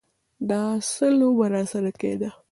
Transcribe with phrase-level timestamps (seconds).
[0.49, 0.61] دا
[0.91, 2.29] څه لوبه راسره کېده.